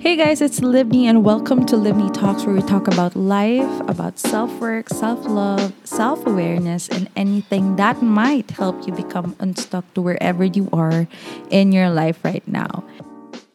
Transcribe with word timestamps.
Hey 0.00 0.14
guys, 0.14 0.40
it's 0.40 0.60
Libni, 0.60 1.06
and 1.06 1.24
welcome 1.24 1.66
to 1.66 1.74
Libni 1.74 2.14
Talks, 2.14 2.44
where 2.44 2.54
we 2.54 2.62
talk 2.62 2.86
about 2.86 3.16
life, 3.16 3.80
about 3.88 4.16
self 4.16 4.48
work, 4.60 4.88
self 4.88 5.26
love, 5.26 5.72
self 5.82 6.24
awareness, 6.24 6.88
and 6.88 7.10
anything 7.16 7.74
that 7.76 8.00
might 8.00 8.48
help 8.52 8.86
you 8.86 8.92
become 8.92 9.34
unstuck 9.40 9.92
to 9.94 10.00
wherever 10.00 10.44
you 10.44 10.68
are 10.72 11.08
in 11.50 11.72
your 11.72 11.90
life 11.90 12.24
right 12.24 12.46
now. 12.46 12.84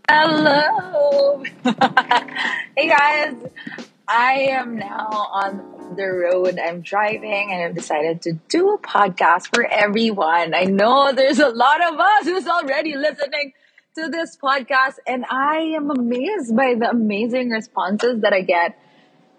Hello! 0.09 1.43
hey 2.75 2.89
guys, 2.89 3.35
I 4.05 4.33
am 4.51 4.77
now 4.77 5.07
on 5.31 5.95
the 5.95 6.07
road. 6.07 6.59
I'm 6.59 6.81
driving 6.81 7.53
and 7.53 7.63
I've 7.63 7.75
decided 7.75 8.21
to 8.23 8.33
do 8.49 8.73
a 8.73 8.77
podcast 8.79 9.55
for 9.55 9.65
everyone. 9.65 10.53
I 10.53 10.65
know 10.65 11.13
there's 11.13 11.39
a 11.39 11.49
lot 11.49 11.81
of 11.81 11.97
us 11.97 12.25
who's 12.25 12.47
already 12.47 12.97
listening 12.97 13.53
to 13.95 14.09
this 14.09 14.37
podcast, 14.37 14.97
and 15.05 15.25
I 15.29 15.77
am 15.77 15.91
amazed 15.91 16.55
by 16.55 16.73
the 16.73 16.89
amazing 16.89 17.49
responses 17.49 18.21
that 18.21 18.33
I 18.33 18.41
get 18.41 18.73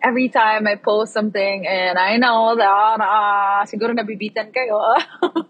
every 0.02 0.28
time 0.28 0.66
I 0.66 0.76
post 0.76 1.12
something. 1.12 1.66
And 1.66 1.98
I 1.98 2.16
know 2.16 2.54
that 2.54 3.00
uh, 3.02 3.66
siguro 3.66 3.98
nabibitan 3.98 4.54
kayo. 4.54 4.78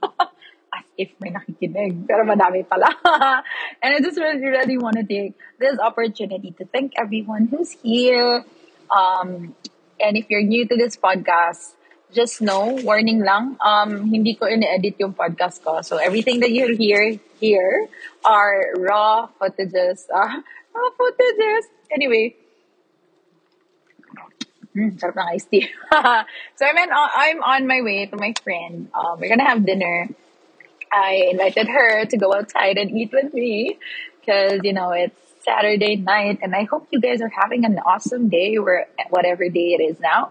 As 0.75 0.89
if 0.97 1.13
may 1.21 1.37
nakikinig, 1.37 2.09
pero 2.09 2.25
madami 2.25 2.65
pala. 2.65 2.89
and 3.85 3.93
I 3.93 4.01
just 4.01 4.17
really, 4.17 4.41
really 4.41 4.79
want 4.79 4.97
to 4.97 5.05
take 5.05 5.37
this 5.61 5.77
opportunity 5.79 6.57
to 6.57 6.65
thank 6.65 6.97
everyone 6.97 7.53
who's 7.53 7.77
here. 7.85 8.45
Um, 8.89 9.55
and 10.01 10.17
if 10.17 10.33
you're 10.33 10.43
new 10.43 10.67
to 10.67 10.77
this 10.77 10.97
podcast, 10.97 11.77
just 12.15 12.41
know, 12.41 12.79
warning 12.87 13.21
lang, 13.21 13.59
um, 13.61 14.07
hindi 14.07 14.35
ko 14.35 14.47
in-edit 14.47 14.95
yung 15.03 15.13
podcast 15.13 15.63
ko. 15.67 15.83
So 15.83 15.99
everything 15.99 16.41
that 16.41 16.55
you 16.55 16.77
hear 16.79 17.19
here 17.43 17.89
are 18.25 18.79
raw 18.79 19.29
footages. 19.41 20.07
Uh, 20.07 20.41
raw 20.75 20.89
footages. 20.95 21.67
Anyway, 21.91 22.39
mm, 24.73 24.95
sarap 24.97 25.19
ng 25.19 25.29
iced 25.35 25.51
tea. 25.51 25.67
so 26.57 26.63
I'm, 26.63 26.79
in, 26.79 26.91
uh, 26.95 27.11
I'm 27.15 27.43
on 27.43 27.67
my 27.67 27.83
way 27.83 28.07
to 28.07 28.17
my 28.17 28.33
friend. 28.43 28.89
Um, 28.95 29.19
we're 29.19 29.29
gonna 29.29 29.51
have 29.51 29.67
dinner. 29.67 30.09
I 30.95 31.35
invited 31.35 31.67
her 31.67 32.07
to 32.07 32.17
go 32.17 32.33
outside 32.33 32.79
and 32.79 32.95
eat 32.95 33.11
with 33.13 33.35
me 33.35 33.79
because, 34.21 34.61
you 34.63 34.73
know, 34.73 34.95
it's 34.95 35.19
Saturday 35.43 35.97
night 35.97 36.39
and 36.41 36.55
I 36.55 36.65
hope 36.65 36.87
you 36.91 37.01
guys 37.01 37.21
are 37.21 37.29
having 37.35 37.65
an 37.65 37.79
awesome 37.85 38.29
day 38.29 38.57
where 38.59 38.87
whatever 39.11 39.49
day 39.49 39.75
it 39.75 39.83
is 39.83 39.99
now. 39.99 40.31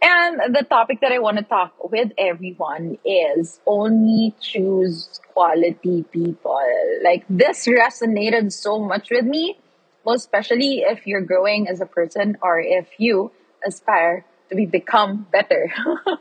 And 0.00 0.54
the 0.54 0.62
topic 0.62 1.00
that 1.00 1.10
I 1.10 1.18
want 1.18 1.38
to 1.38 1.42
talk 1.42 1.74
with 1.90 2.12
everyone 2.16 2.98
is 3.04 3.60
only 3.66 4.34
choose 4.40 5.20
quality 5.34 6.04
people. 6.12 6.62
Like 7.02 7.24
this 7.28 7.66
resonated 7.66 8.52
so 8.52 8.78
much 8.78 9.10
with 9.10 9.24
me, 9.24 9.58
most 10.06 10.20
especially 10.20 10.86
if 10.86 11.06
you're 11.06 11.22
growing 11.22 11.68
as 11.68 11.80
a 11.80 11.86
person 11.86 12.38
or 12.42 12.60
if 12.60 12.86
you 12.98 13.32
aspire 13.66 14.24
to 14.50 14.54
be 14.54 14.66
become 14.66 15.26
better. 15.32 15.72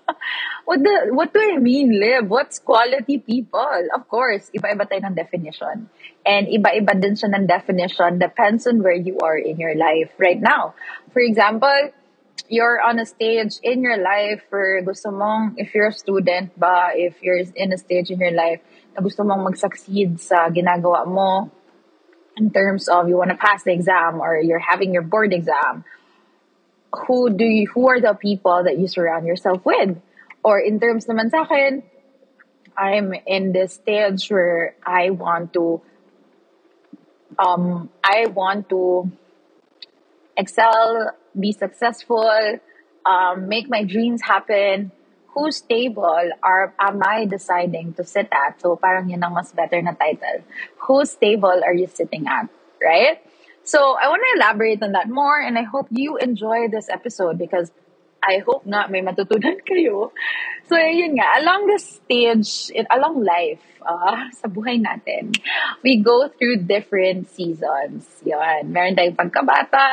what 0.66 0.84
the 0.84 1.08
what 1.12 1.34
do 1.34 1.40
I 1.40 1.58
mean, 1.58 2.00
live? 2.00 2.30
What's 2.30 2.60
quality 2.60 3.20
people? 3.20 3.88
Of 3.96 4.08
course, 4.10 4.52
iba-iba 4.52 4.90
tayo 4.90 5.06
ng 5.08 5.16
definition. 5.16 5.88
And 6.26 6.48
iba-iba 6.52 6.98
din 7.00 7.16
siya 7.16 7.32
ng 7.32 7.48
definition 7.48 8.20
depends 8.20 8.68
on 8.68 8.84
where 8.84 8.98
you 8.98 9.18
are 9.24 9.38
in 9.38 9.62
your 9.62 9.76
life 9.76 10.12
right 10.20 10.40
now. 10.40 10.76
For 11.14 11.22
example, 11.24 11.94
you're 12.50 12.82
on 12.82 13.00
a 13.00 13.06
stage 13.06 13.60
in 13.64 13.82
your 13.82 13.98
life 13.98 14.44
where 14.50 14.82
gusto 14.82 15.10
mong, 15.10 15.56
if 15.58 15.74
you're 15.74 15.88
a 15.88 15.94
student 15.94 16.58
ba, 16.60 16.90
if 16.94 17.22
you're 17.22 17.42
in 17.56 17.74
a 17.74 17.78
stage 17.78 18.12
in 18.12 18.20
your 18.20 18.32
life 18.32 18.62
na 18.96 19.02
gusto 19.02 19.24
mong 19.24 19.44
mag-succeed 19.44 20.20
sa 20.22 20.50
ginagawa 20.50 21.06
mo 21.06 21.50
in 22.38 22.50
terms 22.52 22.88
of 22.88 23.10
you 23.10 23.18
want 23.18 23.32
to 23.32 23.38
pass 23.38 23.64
the 23.64 23.74
exam 23.74 24.22
or 24.22 24.38
you're 24.38 24.62
having 24.62 24.94
your 24.94 25.02
board 25.02 25.34
exam, 25.34 25.84
who 27.08 27.30
do 27.30 27.44
you, 27.44 27.68
who 27.68 27.90
are 27.90 28.00
the 28.00 28.14
people 28.14 28.64
that 28.64 28.78
you 28.78 28.88
surround 28.88 29.26
yourself 29.26 29.66
with? 29.66 29.98
Or 30.44 30.60
in 30.60 30.80
terms 30.80 31.06
naman 31.06 31.30
sa 31.30 31.44
akin, 31.44 31.84
I'm 32.78 33.14
in 33.26 33.52
this 33.52 33.74
stage 33.74 34.30
where 34.30 34.76
I 34.86 35.10
want 35.10 35.54
to 35.54 35.82
um 37.40 37.90
I 38.04 38.28
want 38.28 38.70
to 38.70 39.12
excel 40.38 41.12
be 41.40 41.52
successful, 41.52 42.60
um, 43.06 43.48
make 43.48 43.70
my 43.70 43.84
dreams 43.84 44.22
happen, 44.22 44.92
whose 45.38 45.62
table 45.62 46.32
are 46.42 46.74
am 46.80 47.02
I 47.04 47.26
deciding 47.26 47.94
to 47.94 48.04
sit 48.04 48.28
at? 48.32 48.60
So 48.62 48.76
parang 48.76 49.10
yun 49.10 49.24
ang 49.24 49.34
mas 49.34 49.54
better 49.54 49.82
na 49.82 49.94
title. 49.94 50.42
Whose 50.90 51.14
table 51.16 51.62
are 51.64 51.74
you 51.74 51.88
sitting 51.88 52.26
at? 52.28 52.50
Right? 52.82 53.22
So 53.64 53.98
I 54.00 54.08
want 54.10 54.24
to 54.24 54.32
elaborate 54.40 54.82
on 54.82 54.94
that 54.94 55.10
more 55.10 55.40
and 55.40 55.58
I 55.58 55.64
hope 55.64 55.88
you 55.92 56.18
enjoy 56.18 56.70
this 56.70 56.90
episode 56.90 57.38
because 57.38 57.72
I 58.28 58.44
hope 58.44 58.68
not 58.68 58.92
may 58.92 59.00
matutunan 59.00 59.64
kayo. 59.64 60.12
So, 60.68 60.76
yun 60.76 61.16
nga, 61.16 61.40
along 61.40 61.72
the 61.72 61.80
stage, 61.80 62.76
along 62.92 63.24
life, 63.24 63.64
uh, 63.88 64.28
sa 64.36 64.52
buhay 64.52 64.84
natin, 64.84 65.32
we 65.80 66.04
go 66.04 66.28
through 66.28 66.68
different 66.68 67.32
seasons. 67.32 68.04
Yan. 68.28 68.68
Meron 68.68 69.00
tayong 69.00 69.16
pagkabata, 69.16 69.88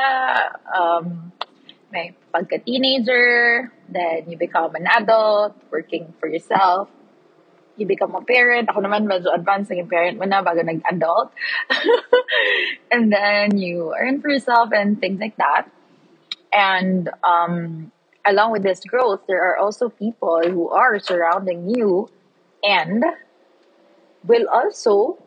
um, 0.67 1.31
may 1.95 2.11
pagka-teenager, 2.35 3.71
then 3.87 4.27
you 4.27 4.35
become 4.35 4.75
an 4.75 4.91
adult, 4.91 5.55
working 5.71 6.11
for 6.19 6.27
yourself, 6.27 6.91
you 7.79 7.87
become 7.87 8.19
a 8.19 8.23
parent. 8.27 8.67
Ako 8.67 8.83
naman 8.83 9.07
medyo 9.07 9.31
advanced 9.31 9.71
naging 9.71 9.87
parent 9.87 10.19
mo 10.19 10.27
na 10.27 10.43
bago 10.43 10.67
nag-adult. 10.67 11.31
and 12.93 13.15
then 13.15 13.55
you 13.59 13.95
earn 13.95 14.19
for 14.19 14.31
yourself 14.31 14.75
and 14.75 14.99
things 14.99 15.23
like 15.23 15.39
that. 15.39 15.71
And 16.51 17.11
um, 17.23 17.94
along 18.25 18.53
with 18.53 18.63
this 18.63 18.81
growth, 18.81 19.21
there 19.29 19.43
are 19.43 19.57
also 19.59 19.89
people 19.89 20.43
who 20.45 20.69
are 20.71 20.99
surrounding 20.99 21.69
you 21.69 22.09
and 22.63 23.05
will 24.25 24.49
also 24.49 25.19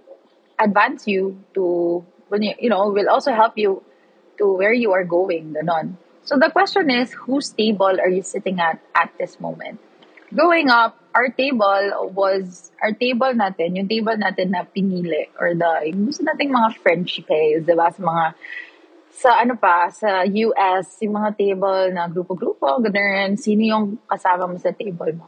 advance 0.59 1.07
you 1.07 1.38
to, 1.53 2.03
when 2.30 2.41
you 2.41 2.53
you 2.59 2.69
know, 2.69 2.90
will 2.90 3.09
also 3.09 3.31
help 3.31 3.57
you 3.57 3.84
to 4.38 4.53
where 4.53 4.74
you 4.74 4.91
are 4.91 5.03
going, 5.03 5.53
ganon. 5.53 5.97
So 6.24 6.38
the 6.38 6.50
question 6.52 6.90
is, 6.90 7.13
whose 7.13 7.50
table 7.50 8.02
are 8.02 8.09
you 8.09 8.22
sitting 8.22 8.59
at 8.59 8.81
at 8.94 9.13
this 9.18 9.40
moment? 9.40 9.80
Growing 10.34 10.69
up, 10.69 11.00
our 11.16 11.30
table 11.30 12.12
was, 12.12 12.72
our 12.84 12.91
table 12.91 13.31
natin, 13.31 13.78
yung 13.80 13.88
table 13.88 14.18
natin 14.19 14.52
na 14.52 14.68
pinili, 14.68 15.31
or 15.40 15.56
the, 15.56 15.88
gusto 15.96 16.28
nating 16.28 16.52
mga 16.52 16.84
friendships, 16.84 17.31
eh, 17.31 17.63
di 17.63 17.72
ba? 17.72 17.88
Sa 17.96 18.03
mga, 18.03 18.36
sa 19.18 19.42
ano 19.42 19.58
pa, 19.58 19.90
sa 19.90 20.22
US, 20.22 21.02
yung 21.02 21.18
mga 21.18 21.34
table 21.34 21.90
na 21.90 22.06
grupo-grupo, 22.06 22.78
ganun, 22.86 23.34
sino 23.34 23.62
yung 23.66 23.86
kasama 24.06 24.46
mo 24.46 24.62
sa 24.62 24.70
table 24.70 25.18
mo. 25.18 25.26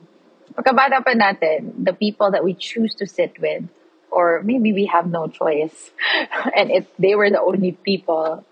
Pagkabata 0.54 1.02
pa 1.02 1.18
natin, 1.18 1.74
the 1.74 1.94
people 1.94 2.30
that 2.30 2.46
we 2.46 2.54
choose 2.54 2.94
to 2.94 3.10
sit 3.10 3.34
with, 3.42 3.66
or 4.14 4.46
maybe 4.46 4.74
we 4.74 4.86
have 4.86 5.10
no 5.10 5.26
choice, 5.26 5.90
and 6.58 6.70
it, 6.70 6.86
they 7.02 7.18
were 7.18 7.34
the 7.34 7.42
only 7.42 7.74
people 7.74 8.46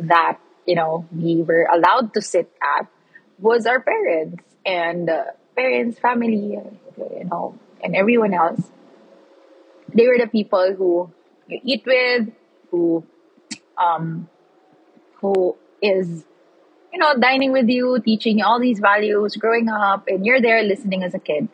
that 0.00 0.40
you 0.68 0.74
know, 0.74 1.08
we 1.10 1.40
were 1.40 1.66
allowed 1.72 2.12
to 2.12 2.20
sit 2.20 2.52
at 2.60 2.86
was 3.38 3.64
our 3.64 3.80
parents 3.80 4.44
and 4.66 5.08
uh, 5.08 5.24
parents, 5.56 5.98
family, 5.98 6.60
you 6.60 7.24
know, 7.24 7.58
and 7.82 7.96
everyone 7.96 8.34
else. 8.34 8.60
They 9.94 10.06
were 10.06 10.18
the 10.18 10.26
people 10.26 10.74
who 10.76 11.10
you 11.48 11.60
eat 11.64 11.86
with, 11.86 12.28
who, 12.70 13.02
um, 13.78 14.28
who 15.20 15.56
is, 15.82 16.24
you 16.92 16.98
know, 16.98 17.14
dining 17.18 17.52
with 17.52 17.68
you, 17.68 18.00
teaching 18.04 18.38
you 18.38 18.44
all 18.44 18.60
these 18.60 18.80
values, 18.80 19.36
growing 19.36 19.68
up, 19.68 20.04
and 20.08 20.24
you're 20.24 20.40
there 20.40 20.62
listening 20.62 21.02
as 21.02 21.14
a 21.14 21.18
kid. 21.18 21.48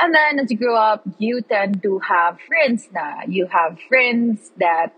And 0.00 0.14
then 0.14 0.38
as 0.38 0.50
you 0.50 0.56
grow 0.56 0.76
up, 0.76 1.02
you 1.18 1.42
tend 1.42 1.82
to 1.82 1.98
have 1.98 2.38
friends 2.46 2.88
now. 2.92 3.20
You 3.26 3.46
have 3.46 3.78
friends 3.88 4.52
that 4.58 4.94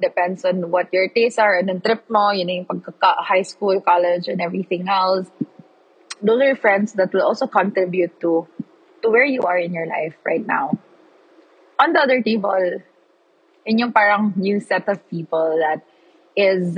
depends 0.00 0.44
on 0.44 0.70
what 0.70 0.92
your 0.92 1.08
tastes 1.08 1.38
are 1.38 1.56
and 1.56 1.68
then 1.68 1.80
trip 1.80 2.04
mo, 2.08 2.30
yun 2.30 2.48
yung 2.48 2.66
pagka 2.66 3.16
high 3.16 3.42
school, 3.42 3.80
college, 3.80 4.28
and 4.28 4.40
everything 4.40 4.88
else. 4.88 5.26
Those 6.22 6.42
are 6.42 6.56
friends 6.56 6.92
that 6.94 7.12
will 7.12 7.22
also 7.22 7.46
contribute 7.46 8.20
to 8.20 8.46
to 9.02 9.10
where 9.10 9.24
you 9.24 9.42
are 9.42 9.58
in 9.58 9.72
your 9.72 9.86
life 9.86 10.16
right 10.24 10.44
now. 10.44 10.76
On 11.78 11.92
the 11.92 12.00
other 12.00 12.22
table, 12.22 12.82
in 13.64 13.78
yung 13.78 13.92
parang 13.92 14.32
new 14.36 14.60
set 14.60 14.88
of 14.88 15.00
people 15.08 15.60
that 15.60 15.84
is 16.36 16.76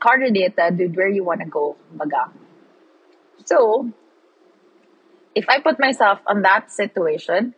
coordinated 0.00 0.78
with 0.78 0.94
where 0.94 1.08
you 1.08 1.24
want 1.24 1.40
to 1.40 1.46
go, 1.46 1.76
baga. 1.92 2.30
So, 3.44 3.90
if 5.34 5.48
I 5.48 5.60
put 5.60 5.78
myself 5.78 6.20
on 6.26 6.42
that 6.42 6.72
situation, 6.72 7.54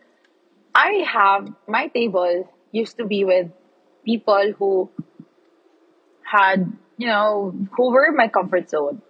I 0.75 1.05
have 1.07 1.53
my 1.67 1.87
table 1.87 2.49
used 2.71 2.97
to 2.97 3.05
be 3.05 3.23
with 3.23 3.51
people 4.05 4.53
who 4.57 4.89
had, 6.23 6.71
you 6.97 7.07
know, 7.07 7.53
who 7.75 7.91
were 7.91 8.11
my 8.11 8.27
comfort 8.27 8.69
zone. 8.69 9.01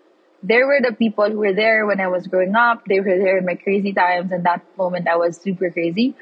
There 0.42 0.68
were 0.68 0.80
the 0.82 0.94
people 0.94 1.30
who 1.30 1.38
were 1.38 1.54
there 1.54 1.86
when 1.86 2.02
I 2.02 2.08
was 2.08 2.28
growing 2.28 2.56
up. 2.56 2.84
They 2.86 3.00
were 3.00 3.18
there 3.18 3.38
in 3.38 3.46
my 3.46 3.56
crazy 3.56 3.94
times. 3.94 4.32
And 4.32 4.46
that 4.46 4.62
moment 4.78 5.08
I 5.08 5.16
was 5.16 5.38
super 5.38 5.70
crazy. 5.70 6.16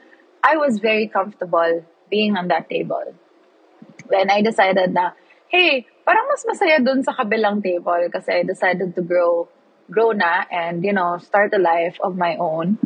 I 0.43 0.57
was 0.57 0.79
very 0.79 1.07
comfortable 1.07 1.83
being 2.09 2.37
on 2.37 2.49
that 2.49 2.69
table. 2.69 3.15
When 4.07 4.29
I 4.29 4.41
decided 4.43 4.93
that, 4.93 5.15
hey, 5.47 5.87
parang 6.05 6.25
mas 6.29 6.43
masaya 6.45 6.81
dun 6.81 7.03
sa 7.03 7.13
kabilang 7.13 7.61
table 7.61 8.09
kasi 8.09 8.41
I 8.41 8.43
decided 8.43 8.95
to 8.95 9.01
grow 9.01 9.47
grow 9.91 10.11
na 10.15 10.47
and 10.49 10.83
you 10.83 10.93
know 10.93 11.19
start 11.19 11.53
a 11.53 11.61
life 11.61 11.99
of 12.01 12.17
my 12.17 12.37
own. 12.37 12.79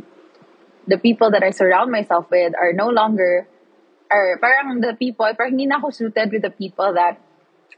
The 0.88 0.98
people 0.98 1.32
that 1.32 1.42
I 1.42 1.50
surround 1.50 1.90
myself 1.92 2.30
with 2.30 2.54
are 2.54 2.74
no 2.74 2.90
longer 2.90 3.48
are 4.12 4.38
parang 4.38 4.82
the 4.82 4.94
people 4.94 5.26
parang 5.34 5.58
hindi 5.58 5.66
na 5.66 5.82
ako 5.82 5.90
suited 5.90 6.30
with 6.32 6.44
the 6.46 6.54
people 6.54 6.94
that 6.94 7.18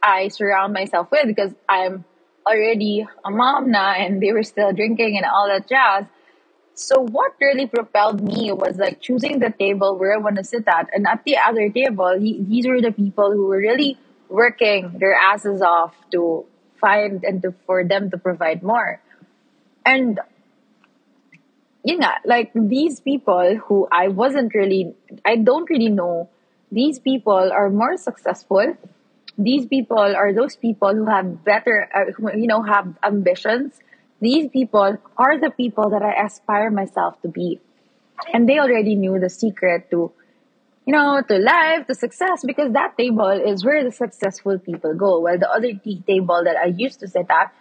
I 0.04 0.28
surround 0.28 0.74
myself 0.74 1.10
with 1.12 1.28
because 1.28 1.56
I'm 1.70 2.06
already 2.48 3.06
a 3.26 3.32
mom 3.32 3.72
now 3.72 3.92
and 3.92 4.22
they 4.22 4.32
were 4.32 4.44
still 4.44 4.72
drinking 4.72 5.18
and 5.18 5.26
all 5.26 5.48
that 5.48 5.68
jazz. 5.68 6.06
So 6.74 7.02
what 7.02 7.34
really 7.42 7.66
propelled 7.66 8.22
me 8.22 8.52
was 8.52 8.78
like 8.78 9.02
choosing 9.02 9.40
the 9.40 9.50
table 9.50 9.98
where 9.98 10.14
I 10.14 10.18
want 10.18 10.38
to 10.38 10.44
sit 10.44 10.68
at, 10.68 10.88
and 10.94 11.08
at 11.08 11.24
the 11.26 11.36
other 11.38 11.70
table, 11.70 12.14
he, 12.20 12.46
these 12.48 12.68
were 12.68 12.82
the 12.82 12.92
people 12.92 13.32
who 13.32 13.48
were 13.48 13.58
really 13.58 13.98
working 14.30 14.98
their 15.00 15.14
asses 15.14 15.62
off 15.62 15.96
to 16.12 16.46
find 16.80 17.24
and 17.24 17.42
to 17.42 17.54
for 17.66 17.84
them 17.84 18.12
to 18.12 18.18
provide 18.18 18.64
more. 18.64 19.02
And 19.86 20.20
you 21.84 21.98
know, 21.98 22.12
like 22.26 22.52
these 22.54 23.00
people 23.00 23.56
who 23.66 23.88
I 23.92 24.10
wasn't 24.10 24.54
really, 24.54 24.94
I 25.24 25.38
don't 25.38 25.70
really 25.70 25.90
know, 25.90 26.30
these 26.72 27.00
people 27.00 27.52
are 27.52 27.70
more 27.70 27.96
successful. 27.96 28.76
These 29.38 29.68
people 29.68 29.98
are 29.98 30.34
those 30.34 30.56
people 30.56 30.94
who 30.94 31.06
have 31.06 31.46
better, 31.46 31.88
uh, 31.94 32.12
who, 32.12 32.36
you 32.36 32.48
know, 32.48 32.62
have 32.64 32.98
ambitions 33.04 33.80
these 34.20 34.50
people 34.50 34.98
are 35.18 35.40
the 35.40 35.52
people 35.52 35.90
that 35.92 36.02
I 36.02 36.26
aspire 36.26 36.72
myself 36.72 37.22
to 37.22 37.28
be. 37.28 37.60
And 38.34 38.50
they 38.50 38.60
already 38.60 38.96
knew 38.96 39.20
the 39.20 39.30
secret 39.30 39.92
to, 39.92 40.12
you 40.88 40.94
know, 40.94 41.22
to 41.22 41.38
life, 41.38 41.86
to 41.88 41.94
success, 41.94 42.46
because 42.46 42.72
that 42.72 42.98
table 42.98 43.28
is 43.28 43.66
where 43.66 43.84
the 43.84 43.92
successful 43.92 44.58
people 44.58 44.94
go. 44.96 45.20
While 45.20 45.38
the 45.38 45.52
other 45.52 45.74
tea 45.74 46.02
table 46.08 46.42
that 46.46 46.56
I 46.56 46.68
used 46.68 47.02
to 47.02 47.10
sit 47.10 47.28
at 47.30 47.54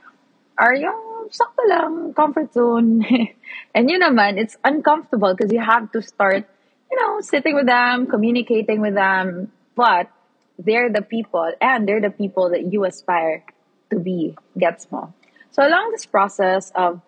are 0.56 0.72
yung 0.72 1.28
sakto 1.34 1.68
lang, 1.68 2.14
comfort 2.14 2.54
zone. 2.54 3.04
and 3.74 3.90
you 3.90 3.98
know, 3.98 4.10
man, 4.10 4.38
it's 4.38 4.56
uncomfortable 4.62 5.34
because 5.34 5.52
you 5.52 5.58
have 5.58 5.90
to 5.90 6.02
start, 6.02 6.46
you 6.88 7.00
know, 7.00 7.20
sitting 7.20 7.56
with 7.56 7.66
them, 7.66 8.06
communicating 8.06 8.80
with 8.80 8.94
them. 8.94 9.50
But 9.74 10.08
they're 10.56 10.92
the 10.92 11.02
people 11.02 11.50
and 11.60 11.88
they're 11.88 12.00
the 12.00 12.14
people 12.14 12.50
that 12.50 12.72
you 12.72 12.84
aspire 12.84 13.42
to 13.90 13.98
be. 13.98 14.36
Get 14.56 14.80
small. 14.80 15.12
So 15.50 15.66
along 15.66 15.90
this 15.90 16.06
process 16.06 16.70
of 16.76 17.00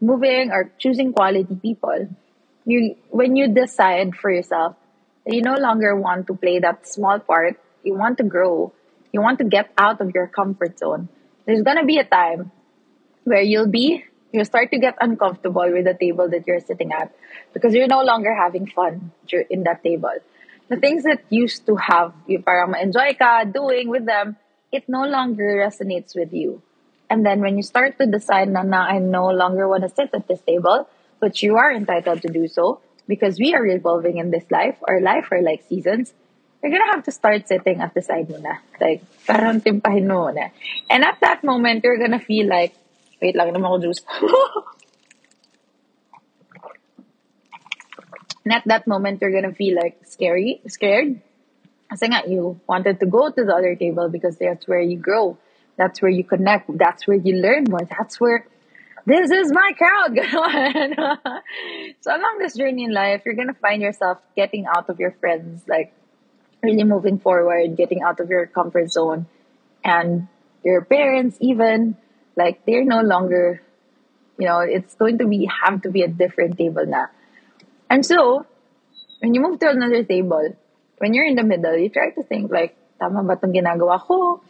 moving 0.00 0.52
or 0.52 0.70
choosing 0.78 1.12
quality 1.12 1.56
people, 1.60 2.08
you 2.64 2.94
when 3.10 3.34
you 3.34 3.48
decide 3.48 4.14
for 4.14 4.30
yourself 4.30 4.76
you 5.34 5.42
no 5.42 5.54
longer 5.54 5.96
want 5.96 6.26
to 6.28 6.34
play 6.34 6.58
that 6.60 6.86
small 6.86 7.18
part, 7.18 7.58
you 7.82 7.94
want 7.94 8.18
to 8.18 8.24
grow, 8.24 8.72
you 9.12 9.20
want 9.20 9.38
to 9.38 9.44
get 9.44 9.70
out 9.76 10.00
of 10.00 10.14
your 10.14 10.26
comfort 10.26 10.78
zone. 10.78 11.08
There's 11.46 11.62
gonna 11.62 11.84
be 11.84 11.98
a 11.98 12.04
time 12.04 12.50
where 13.24 13.42
you'll 13.42 13.68
be 13.68 14.04
you'll 14.32 14.44
start 14.44 14.70
to 14.70 14.78
get 14.78 14.94
uncomfortable 15.00 15.66
with 15.72 15.84
the 15.84 15.94
table 15.94 16.28
that 16.28 16.46
you're 16.46 16.60
sitting 16.60 16.92
at 16.92 17.14
because 17.52 17.74
you're 17.74 17.86
no 17.86 18.02
longer 18.02 18.34
having 18.34 18.66
fun 18.66 19.10
in 19.50 19.64
that 19.64 19.82
table. 19.82 20.14
The 20.68 20.76
things 20.76 21.04
that 21.04 21.22
used 21.30 21.66
to 21.66 21.76
have 21.76 22.12
you 22.26 22.42
parang 22.42 22.74
enjoy 22.80 23.14
ka 23.14 23.44
doing 23.44 23.88
with 23.88 24.06
them, 24.06 24.36
it 24.70 24.88
no 24.88 25.06
longer 25.06 25.62
resonates 25.64 26.14
with 26.14 26.32
you. 26.32 26.62
And 27.08 27.24
then 27.24 27.40
when 27.40 27.56
you 27.56 27.62
start 27.62 27.98
to 27.98 28.06
decide 28.06 28.48
na, 28.48 28.62
na 28.62 28.82
I 28.82 28.98
no 28.98 29.30
longer 29.30 29.68
want 29.68 29.82
to 29.82 29.88
sit 29.88 30.10
at 30.12 30.26
this 30.26 30.42
table, 30.42 30.88
but 31.20 31.40
you 31.40 31.56
are 31.56 31.72
entitled 31.72 32.22
to 32.22 32.28
do 32.28 32.48
so 32.48 32.80
because 33.08 33.38
we 33.38 33.54
are 33.54 33.66
evolving 33.66 34.18
in 34.18 34.30
this 34.30 34.44
life. 34.50 34.76
Our 34.86 35.00
life 35.00 35.28
are 35.30 35.40
like 35.42 35.64
seasons. 35.68 36.12
You're 36.62 36.72
gonna 36.72 36.90
have 36.90 37.04
to 37.04 37.12
start 37.12 37.48
sitting 37.48 37.80
at 37.80 37.94
the 37.94 38.02
side 38.02 38.28
muna. 38.28 38.58
Like, 38.80 39.02
parang 39.26 39.60
timpahin 39.60 40.06
mo 40.06 40.26
muna. 40.26 40.50
And 40.90 41.04
at 41.04 41.18
that 41.20 41.44
moment, 41.44 41.84
you're 41.84 41.98
gonna 41.98 42.18
feel 42.18 42.48
like, 42.48 42.74
wait 43.22 43.36
lang, 43.36 43.54
naman 43.54 43.66
ako 43.66 43.78
juice. 43.86 44.02
and 48.44 48.54
at 48.54 48.64
that 48.66 48.86
moment, 48.86 49.20
you're 49.20 49.32
gonna 49.32 49.54
feel 49.54 49.76
like 49.76 49.98
scary, 50.06 50.60
scared. 50.66 51.20
Kasi 51.86 52.10
nga, 52.10 52.26
you 52.26 52.58
wanted 52.66 52.98
to 52.98 53.06
go 53.06 53.30
to 53.30 53.44
the 53.44 53.54
other 53.54 53.76
table 53.76 54.08
because 54.08 54.36
that's 54.36 54.66
where 54.66 54.82
you 54.82 54.98
grow. 54.98 55.38
That's 55.76 56.02
where 56.02 56.10
you 56.10 56.24
connect. 56.24 56.66
That's 56.76 57.06
where 57.06 57.16
you 57.16 57.36
learn 57.36 57.66
more. 57.68 57.86
That's 57.86 58.18
where 58.18 58.46
this 59.06 59.30
is 59.30 59.52
my 59.52 59.70
crowd. 59.78 60.18
so 62.00 62.10
along 62.10 62.38
this 62.38 62.54
journey 62.54 62.84
in 62.84 62.92
life, 62.92 63.22
you're 63.24 63.34
gonna 63.34 63.54
find 63.54 63.80
yourself 63.80 64.18
getting 64.34 64.66
out 64.66 64.90
of 64.90 64.98
your 64.98 65.12
friends, 65.12 65.62
like 65.68 65.94
really 66.62 66.84
moving 66.84 67.18
forward, 67.18 67.76
getting 67.76 68.02
out 68.02 68.20
of 68.20 68.28
your 68.28 68.46
comfort 68.46 68.90
zone, 68.90 69.26
and 69.84 70.28
your 70.64 70.84
parents 70.84 71.38
even 71.40 71.96
like 72.36 72.66
they're 72.66 72.84
no 72.84 73.00
longer, 73.00 73.62
you 74.38 74.46
know, 74.46 74.60
it's 74.60 74.94
going 74.94 75.18
to 75.18 75.26
be 75.26 75.48
have 75.64 75.82
to 75.82 75.90
be 75.90 76.02
a 76.02 76.08
different 76.08 76.58
table 76.58 76.84
now. 76.84 77.06
And 77.88 78.04
so 78.04 78.44
when 79.20 79.32
you 79.32 79.40
move 79.40 79.60
to 79.60 79.70
another 79.70 80.02
table, 80.02 80.56
when 80.98 81.14
you're 81.14 81.24
in 81.24 81.36
the 81.36 81.44
middle, 81.44 81.76
you 81.76 81.88
try 81.88 82.10
to 82.10 82.22
think 82.24 82.50
like, 82.50 82.76
tama 82.98 83.22
ba 83.22 83.36
itong 83.36 83.54
ginagawa 83.54 84.00
ko? 84.00 84.42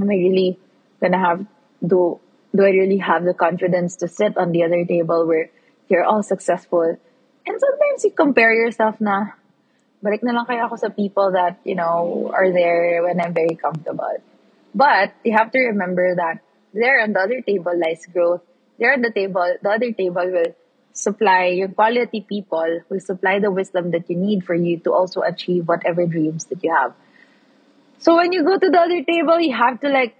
am 0.00 0.10
I 0.10 0.14
really 0.14 0.58
gonna 1.00 1.18
have 1.18 1.46
do 1.84 2.20
do 2.54 2.64
I 2.64 2.70
really 2.70 2.98
have 2.98 3.24
the 3.24 3.34
confidence 3.34 3.96
to 3.96 4.08
sit 4.08 4.36
on 4.36 4.52
the 4.52 4.64
other 4.64 4.84
table 4.84 5.26
where 5.26 5.50
you're 5.88 6.04
all 6.04 6.22
successful? 6.22 6.98
And 7.46 7.56
sometimes 7.60 8.04
you 8.04 8.10
compare 8.10 8.52
yourself 8.52 9.00
na 9.00 9.32
balik 10.02 10.22
na 10.22 10.32
lang 10.32 10.46
kaya 10.46 10.66
ako 10.66 10.76
sa 10.76 10.88
people 10.88 11.32
that, 11.32 11.60
you 11.64 11.74
know, 11.74 12.30
are 12.34 12.50
there 12.50 13.02
when 13.02 13.20
I'm 13.20 13.34
very 13.34 13.54
comfortable. 13.54 14.18
But 14.74 15.14
you 15.24 15.36
have 15.36 15.50
to 15.52 15.60
remember 15.74 16.14
that 16.16 16.40
there 16.72 17.02
on 17.02 17.12
the 17.12 17.20
other 17.20 17.40
table 17.42 17.74
lies 17.74 18.06
growth. 18.06 18.42
There 18.78 18.92
on 18.92 19.02
the 19.02 19.10
table, 19.10 19.56
the 19.62 19.70
other 19.70 19.92
table 19.92 20.24
will 20.30 20.54
supply 20.92 21.52
your 21.52 21.68
quality 21.68 22.24
people, 22.26 22.80
will 22.88 23.00
supply 23.00 23.38
the 23.38 23.50
wisdom 23.50 23.90
that 23.92 24.08
you 24.08 24.16
need 24.16 24.44
for 24.44 24.54
you 24.54 24.78
to 24.80 24.92
also 24.92 25.22
achieve 25.22 25.68
whatever 25.68 26.06
dreams 26.06 26.46
that 26.46 26.64
you 26.64 26.74
have. 26.74 26.94
So 27.98 28.16
when 28.16 28.32
you 28.32 28.42
go 28.42 28.58
to 28.58 28.70
the 28.70 28.80
other 28.80 29.04
table, 29.04 29.38
you 29.40 29.54
have 29.54 29.80
to 29.80 29.88
like 29.88 30.16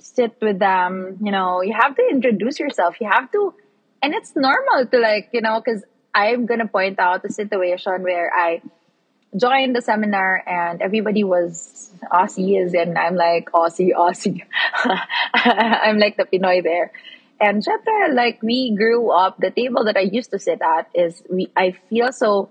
sit 0.00 0.36
with 0.40 0.58
them, 0.58 1.18
you 1.22 1.32
know, 1.32 1.62
you 1.62 1.72
have 1.72 1.96
to 1.96 2.02
introduce 2.10 2.58
yourself. 2.58 2.96
You 3.00 3.08
have 3.10 3.30
to, 3.32 3.54
and 4.02 4.14
it's 4.14 4.34
normal 4.36 4.86
to 4.86 4.98
like, 4.98 5.30
you 5.32 5.40
know, 5.40 5.60
because 5.64 5.84
I'm 6.14 6.46
going 6.46 6.60
to 6.60 6.66
point 6.66 6.98
out 6.98 7.24
a 7.24 7.32
situation 7.32 8.02
where 8.02 8.30
I 8.34 8.62
joined 9.36 9.76
the 9.76 9.82
seminar 9.82 10.42
and 10.46 10.80
everybody 10.80 11.24
was 11.24 11.92
Aussies 12.12 12.74
and 12.80 12.96
I'm 12.96 13.16
like 13.16 13.50
Aussie, 13.52 13.90
Aussie. 13.96 14.42
I'm 15.34 15.98
like 15.98 16.16
the 16.16 16.24
Pinoy 16.24 16.62
there. 16.62 16.92
And 17.38 17.62
syempre, 17.62 18.14
like 18.14 18.42
we 18.42 18.74
grew 18.74 19.10
up, 19.10 19.38
the 19.38 19.50
table 19.50 19.84
that 19.84 19.96
I 19.96 20.00
used 20.00 20.30
to 20.30 20.38
sit 20.38 20.60
at 20.62 20.88
is 20.94 21.22
we, 21.30 21.50
I 21.54 21.72
feel 21.90 22.12
so 22.12 22.50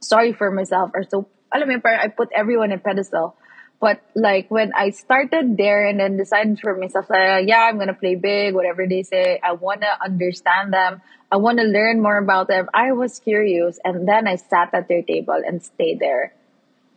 sorry 0.00 0.32
for 0.32 0.50
myself 0.50 0.90
or 0.94 1.04
so, 1.08 1.28
I 1.50 2.08
put 2.08 2.30
everyone 2.34 2.72
in 2.72 2.80
pedestal 2.80 3.36
but 3.82 3.98
like 4.14 4.46
when 4.48 4.70
I 4.78 4.90
started 4.90 5.56
there 5.56 5.84
and 5.84 5.98
then 5.98 6.16
decided 6.16 6.60
for 6.60 6.76
myself, 6.76 7.10
like, 7.10 7.18
uh, 7.18 7.42
yeah, 7.44 7.66
I'm 7.66 7.78
gonna 7.78 7.98
play 7.98 8.14
big, 8.14 8.54
whatever 8.54 8.86
they 8.86 9.02
say. 9.02 9.40
I 9.42 9.54
wanna 9.54 9.90
understand 10.00 10.72
them. 10.72 11.02
I 11.32 11.36
wanna 11.38 11.64
learn 11.64 12.00
more 12.00 12.16
about 12.16 12.46
them. 12.46 12.70
I 12.72 12.92
was 12.92 13.18
curious, 13.18 13.80
and 13.82 14.06
then 14.06 14.28
I 14.28 14.36
sat 14.36 14.70
at 14.72 14.86
their 14.86 15.02
table 15.02 15.34
and 15.34 15.60
stayed 15.64 15.98
there, 15.98 16.32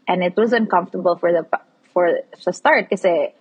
and 0.07 0.21
it 0.21 0.37
was 0.37 0.53
uncomfortable 0.53 1.17
for 1.17 1.33
the 1.33 1.49
for 1.91 2.19
the 2.45 2.53
start 2.53 2.85
because 2.91 3.33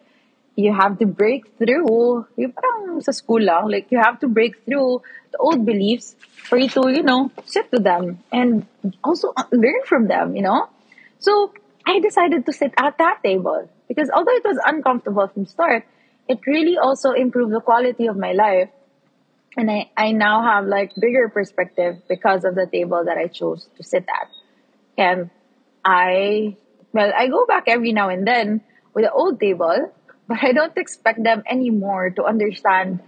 you 0.56 0.72
have 0.72 0.98
to 1.00 1.04
break 1.04 1.44
through. 1.58 2.24
You 2.40 2.48
parang 2.48 3.02
sa 3.04 3.12
school 3.12 3.44
lang, 3.44 3.68
like 3.68 3.92
you 3.92 4.00
have 4.00 4.20
to 4.24 4.28
break 4.28 4.64
through 4.64 5.04
the 5.32 5.38
old 5.38 5.66
beliefs 5.66 6.16
for 6.48 6.56
you 6.56 6.72
to 6.80 6.88
you 6.88 7.04
know 7.04 7.28
sit 7.44 7.68
with 7.68 7.84
them 7.84 8.24
and 8.32 8.64
also 9.04 9.36
learn 9.52 9.84
from 9.84 10.08
them. 10.08 10.32
You 10.32 10.48
know, 10.48 10.72
so 11.20 11.52
I 11.86 12.00
decided 12.00 12.46
to 12.46 12.52
sit 12.52 12.72
at 12.78 12.98
that 12.98 13.22
table 13.22 13.68
because 13.88 14.10
although 14.10 14.32
it 14.32 14.44
was 14.44 14.58
uncomfortable 14.64 15.28
from 15.28 15.46
start, 15.46 15.84
it 16.28 16.40
really 16.46 16.78
also 16.78 17.12
improved 17.12 17.52
the 17.52 17.60
quality 17.60 18.06
of 18.06 18.16
my 18.16 18.32
life. 18.32 18.70
And 19.56 19.70
I, 19.70 19.90
I 19.96 20.12
now 20.12 20.42
have 20.42 20.66
like 20.66 20.92
bigger 20.98 21.28
perspective 21.28 22.02
because 22.08 22.44
of 22.44 22.54
the 22.54 22.66
table 22.66 23.04
that 23.04 23.18
I 23.18 23.28
chose 23.28 23.68
to 23.76 23.82
sit 23.84 24.04
at. 24.08 24.28
And 24.96 25.30
I, 25.84 26.56
well, 26.92 27.12
I 27.16 27.28
go 27.28 27.46
back 27.46 27.64
every 27.66 27.92
now 27.92 28.08
and 28.08 28.26
then 28.26 28.62
with 28.94 29.04
the 29.04 29.12
old 29.12 29.38
table, 29.38 29.92
but 30.26 30.38
I 30.42 30.52
don't 30.52 30.76
expect 30.76 31.22
them 31.22 31.42
anymore 31.48 32.10
to 32.10 32.24
understand. 32.24 33.00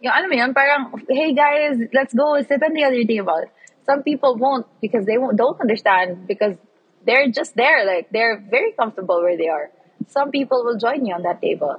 Yung 0.00 0.14
alam 0.16 0.30
mo 0.30 0.54
parang, 0.54 1.04
hey 1.08 1.34
guys, 1.34 1.76
let's 1.92 2.14
go 2.14 2.40
sit 2.40 2.62
on 2.62 2.72
the 2.72 2.84
other 2.84 3.04
table. 3.04 3.44
Some 3.84 4.02
people 4.02 4.36
won't 4.36 4.66
because 4.80 5.04
they 5.04 5.18
won't, 5.18 5.36
don't 5.36 5.60
understand 5.60 6.26
because 6.26 6.56
they're 7.04 7.30
just 7.30 7.56
there. 7.56 7.86
Like 7.86 8.10
they're 8.10 8.38
very 8.38 8.72
comfortable 8.72 9.20
where 9.20 9.36
they 9.36 9.48
are. 9.48 9.70
Some 10.08 10.30
people 10.30 10.64
will 10.64 10.78
join 10.78 11.06
you 11.06 11.14
on 11.14 11.22
that 11.22 11.40
table. 11.40 11.76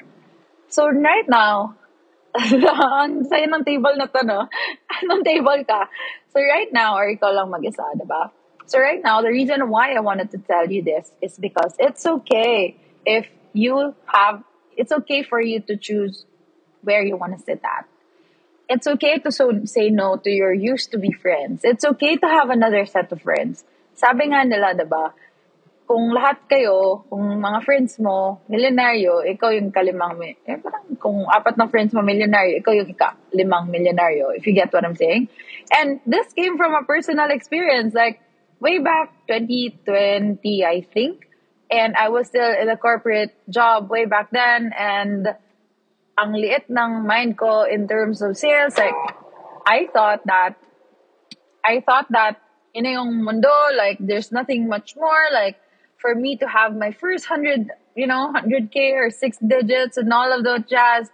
So 0.69 0.87
right 0.87 1.27
now, 1.27 1.75
ng 2.37 3.63
table 3.65 3.93
na 3.97 4.05
to, 4.05 4.25
no? 4.25 4.47
Anong 5.03 5.23
table 5.25 5.63
ka? 5.67 5.89
So 6.31 6.39
right 6.39 6.71
now, 6.71 6.95
or 6.95 7.11
ikaw 7.11 7.35
lang 7.35 7.51
mag-isa, 7.51 7.83
diba? 7.99 8.31
So 8.65 8.79
right 8.79 9.03
now, 9.03 9.21
the 9.21 9.27
reason 9.27 9.67
why 9.67 9.91
I 9.93 9.99
wanted 9.99 10.31
to 10.31 10.37
tell 10.37 10.71
you 10.71 10.81
this 10.81 11.11
is 11.21 11.35
because 11.37 11.75
it's 11.77 12.05
okay 12.05 12.79
if 13.05 13.27
you 13.51 13.95
have, 14.05 14.43
It's 14.77 14.91
okay 14.91 15.21
for 15.21 15.41
you 15.41 15.59
to 15.67 15.75
choose 15.75 16.25
where 16.81 17.03
you 17.03 17.17
want 17.17 17.37
to 17.37 17.43
sit 17.43 17.59
at. 17.59 17.85
It's 18.69 18.87
okay 18.87 19.19
to 19.19 19.31
so, 19.31 19.65
say 19.65 19.89
no 19.91 20.15
to 20.15 20.29
your 20.31 20.53
used 20.53 20.91
to 20.91 20.97
be 20.97 21.11
friends. 21.11 21.61
It's 21.67 21.83
okay 21.83 22.15
to 22.15 22.27
have 22.27 22.49
another 22.49 22.85
set 22.87 23.11
of 23.11 23.21
friends. 23.21 23.65
Sabi 24.01 24.33
nga 24.33 24.41
nila, 24.41 24.73
diba, 24.73 25.13
kung 25.85 26.09
lahat 26.09 26.49
kayo, 26.49 27.05
kung 27.05 27.37
mga 27.37 27.59
friends 27.61 28.01
mo, 28.01 28.41
milyonaryo, 28.49 29.21
ikaw 29.29 29.53
yung 29.53 29.69
kalimang, 29.69 30.17
eh, 30.25 30.57
parang 30.57 30.87
kung 30.97 31.27
apat 31.29 31.53
na 31.59 31.69
friends 31.69 31.93
mo 31.93 32.01
milyonaryo, 32.01 32.63
ikaw 32.63 32.73
yung 32.73 32.89
ika, 32.89 33.13
limang 33.29 33.69
milyonaryo, 33.69 34.33
if 34.33 34.47
you 34.47 34.57
get 34.57 34.73
what 34.73 34.81
I'm 34.81 34.97
saying. 34.97 35.29
And 35.69 36.01
this 36.09 36.33
came 36.33 36.57
from 36.57 36.73
a 36.73 36.81
personal 36.81 37.29
experience, 37.29 37.93
like, 37.93 38.23
way 38.57 38.81
back 38.81 39.13
2020, 39.29 40.39
I 40.65 40.81
think, 40.81 41.27
and 41.69 41.93
I 41.93 42.09
was 42.09 42.31
still 42.31 42.55
in 42.55 42.71
a 42.71 42.79
corporate 42.79 43.35
job 43.51 43.91
way 43.91 44.09
back 44.09 44.31
then, 44.33 44.73
and 44.73 45.27
ang 46.17 46.31
liit 46.33 46.71
ng 46.71 47.05
mind 47.05 47.37
ko 47.37 47.69
in 47.69 47.85
terms 47.85 48.23
of 48.23 48.33
sales, 48.33 48.79
like, 48.79 48.97
I 49.67 49.91
thought 49.93 50.25
that, 50.25 50.57
I 51.61 51.83
thought 51.85 52.09
that, 52.15 52.39
in 52.73 52.85
yung 52.85 53.23
mundo, 53.23 53.51
like, 53.75 53.97
there's 53.99 54.31
nothing 54.31 54.67
much 54.67 54.95
more, 54.95 55.27
like, 55.33 55.57
for 55.97 56.15
me 56.15 56.35
to 56.37 56.47
have 56.47 56.75
my 56.75 56.91
first 56.91 57.25
hundred, 57.25 57.69
you 57.95 58.07
know, 58.07 58.31
hundred 58.31 58.71
K 58.71 58.93
or 58.93 59.11
six 59.11 59.37
digits 59.37 59.97
and 59.97 60.11
all 60.11 60.33
of 60.33 60.43
those 60.43 60.61
jazz, 60.67 61.09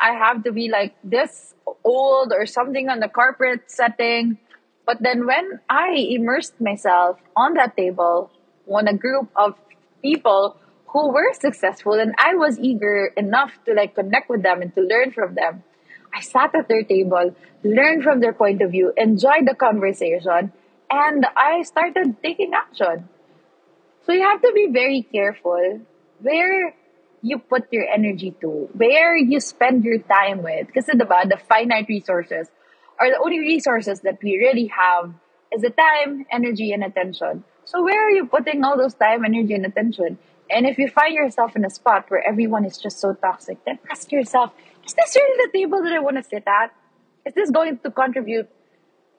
I 0.00 0.12
have 0.12 0.44
to 0.44 0.52
be 0.52 0.68
like 0.68 0.94
this 1.02 1.54
old 1.82 2.32
or 2.32 2.46
something 2.46 2.88
on 2.88 3.00
the 3.00 3.08
corporate 3.08 3.70
setting. 3.70 4.38
But 4.86 5.02
then 5.02 5.26
when 5.26 5.60
I 5.68 5.94
immersed 5.96 6.60
myself 6.60 7.18
on 7.34 7.54
that 7.54 7.76
table, 7.76 8.30
on 8.68 8.86
a 8.86 8.94
group 8.94 9.28
of 9.34 9.54
people 10.02 10.56
who 10.88 11.12
were 11.12 11.32
successful 11.32 11.94
and 11.94 12.14
I 12.18 12.34
was 12.34 12.58
eager 12.58 13.12
enough 13.16 13.52
to 13.66 13.74
like 13.74 13.94
connect 13.94 14.28
with 14.28 14.42
them 14.42 14.62
and 14.62 14.74
to 14.74 14.82
learn 14.82 15.12
from 15.12 15.34
them. 15.34 15.64
I 16.14 16.20
sat 16.20 16.54
at 16.54 16.68
their 16.68 16.84
table, 16.84 17.34
learned 17.62 18.02
from 18.02 18.20
their 18.20 18.32
point 18.32 18.62
of 18.62 18.70
view, 18.70 18.92
enjoyed 18.96 19.46
the 19.46 19.54
conversation, 19.54 20.52
and 20.90 21.26
I 21.36 21.62
started 21.62 22.16
taking 22.22 22.52
action. 22.54 23.08
So 24.06 24.12
you 24.12 24.22
have 24.22 24.40
to 24.42 24.52
be 24.54 24.68
very 24.72 25.02
careful 25.02 25.80
where 26.20 26.74
you 27.20 27.38
put 27.38 27.72
your 27.72 27.86
energy 27.86 28.34
to, 28.40 28.68
where 28.72 29.16
you 29.16 29.40
spend 29.40 29.84
your 29.84 29.98
time 29.98 30.42
with. 30.42 30.66
Because 30.68 30.86
the 30.86 31.38
finite 31.48 31.86
resources 31.88 32.48
are 32.98 33.10
the 33.10 33.18
only 33.18 33.40
resources 33.40 34.00
that 34.00 34.22
we 34.22 34.38
really 34.38 34.66
have 34.68 35.12
is 35.52 35.62
the 35.62 35.70
time, 35.70 36.26
energy, 36.30 36.72
and 36.72 36.84
attention. 36.84 37.44
So 37.64 37.82
where 37.82 38.06
are 38.06 38.10
you 38.10 38.26
putting 38.26 38.64
all 38.64 38.76
those 38.76 38.94
time, 38.94 39.24
energy, 39.24 39.54
and 39.54 39.66
attention? 39.66 40.18
And 40.50 40.66
if 40.66 40.78
you 40.78 40.88
find 40.88 41.12
yourself 41.12 41.54
in 41.56 41.64
a 41.64 41.70
spot 41.70 42.06
where 42.08 42.26
everyone 42.26 42.64
is 42.64 42.78
just 42.78 42.98
so 42.98 43.12
toxic, 43.12 43.62
then 43.66 43.78
ask 43.90 44.10
yourself, 44.10 44.52
is 44.86 44.94
this 44.94 45.14
really 45.14 45.46
the 45.46 45.58
table 45.58 45.82
that 45.82 45.92
I 45.92 45.98
want 45.98 46.16
to 46.16 46.22
sit 46.22 46.44
at? 46.46 46.74
Is 47.26 47.34
this 47.34 47.50
going 47.50 47.78
to 47.80 47.90
contribute 47.90 48.48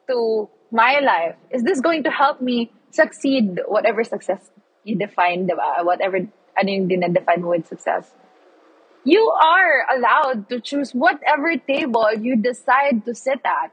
to 0.09 0.49
my 0.71 0.99
life? 0.99 1.35
Is 1.51 1.63
this 1.63 1.81
going 1.81 2.03
to 2.03 2.11
help 2.11 2.41
me 2.41 2.71
succeed 2.91 3.61
whatever 3.67 4.03
success 4.03 4.49
you 4.83 4.95
define, 4.95 5.47
diba? 5.47 5.83
Whatever, 5.85 6.17
yung 6.17 6.89
dinadefine 6.89 7.41
mo 7.41 7.49
with 7.49 7.67
success. 7.67 8.11
You 9.03 9.31
are 9.31 9.85
allowed 9.95 10.49
to 10.49 10.59
choose 10.59 10.91
whatever 10.91 11.55
table 11.57 12.11
you 12.13 12.35
decide 12.35 13.05
to 13.05 13.15
sit 13.15 13.39
at. 13.45 13.71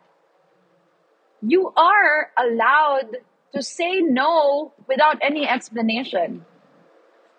You 1.43 1.73
are 1.77 2.31
allowed 2.39 3.19
to 3.55 3.63
say 3.63 4.01
no 4.01 4.73
without 4.87 5.19
any 5.23 5.49
explanation. 5.49 6.45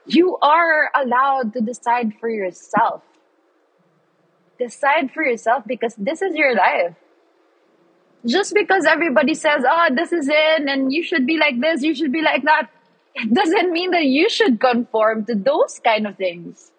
You 0.05 0.37
are 0.41 0.89
allowed 0.95 1.53
to 1.53 1.61
decide 1.61 2.13
for 2.19 2.29
yourself. 2.29 3.03
Decide 4.59 5.11
for 5.11 5.23
yourself 5.23 5.63
because 5.65 5.95
this 5.95 6.21
is 6.21 6.35
your 6.35 6.55
life. 6.55 6.95
Just 8.27 8.53
because 8.53 8.85
everybody 8.85 9.33
says, 9.33 9.63
oh, 9.67 9.87
this 9.95 10.11
is 10.11 10.27
in 10.27 10.67
and 10.67 10.91
you 10.91 11.03
should 11.03 11.25
be 11.25 11.37
like 11.37 11.59
this, 11.61 11.81
you 11.81 11.95
should 11.95 12.11
be 12.11 12.21
like 12.21 12.43
that, 12.43 12.69
it 13.15 13.33
doesn't 13.33 13.71
mean 13.71 13.91
that 13.91 14.05
you 14.05 14.29
should 14.29 14.59
conform 14.59 15.25
to 15.25 15.35
those 15.35 15.79
kind 15.83 16.05
of 16.05 16.17
things. 16.17 16.71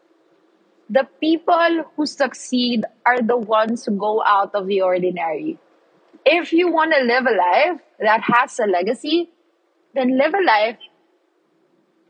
The 0.90 1.06
people 1.20 1.84
who 1.96 2.06
succeed 2.06 2.84
are 3.04 3.20
the 3.20 3.36
ones 3.36 3.84
who 3.84 3.92
go 3.96 4.22
out 4.24 4.54
of 4.54 4.66
the 4.66 4.82
ordinary. 4.82 5.58
If 6.24 6.52
you 6.52 6.70
want 6.70 6.92
to 6.94 7.04
live 7.04 7.26
a 7.26 7.34
life 7.34 7.80
that 8.00 8.22
has 8.22 8.58
a 8.58 8.66
legacy, 8.66 9.30
then 9.94 10.16
live 10.16 10.34
a 10.34 10.42
life 10.44 10.78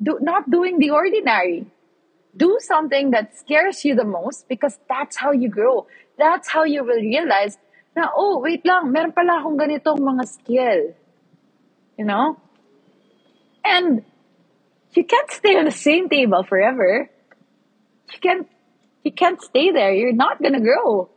do, 0.02 0.18
not 0.20 0.50
doing 0.50 0.78
the 0.78 0.90
ordinary. 0.90 1.66
Do 2.36 2.58
something 2.60 3.10
that 3.10 3.36
scares 3.36 3.84
you 3.84 3.94
the 3.94 4.04
most 4.04 4.48
because 4.48 4.78
that's 4.88 5.16
how 5.16 5.32
you 5.32 5.48
grow. 5.48 5.86
That's 6.18 6.48
how 6.48 6.64
you 6.64 6.84
will 6.84 7.00
realize 7.00 7.58
na, 7.98 8.14
oh, 8.14 8.38
wait 8.38 8.62
lang, 8.62 8.94
meron 8.94 9.10
pala 9.10 9.42
akong 9.42 9.58
ganitong 9.58 9.98
mga 9.98 10.24
skill. 10.30 10.80
You 11.98 12.06
know? 12.06 12.38
And 13.66 14.06
you 14.94 15.04
can't 15.04 15.30
stay 15.30 15.58
on 15.58 15.66
the 15.66 15.74
same 15.74 16.08
table 16.08 16.42
forever. 16.42 17.10
You 18.12 18.18
can't 18.20 18.48
you 19.04 19.12
can't 19.12 19.40
stay 19.40 19.70
there. 19.70 19.92
You're 19.92 20.12
not 20.12 20.42
gonna 20.42 20.60
grow. 20.60 21.10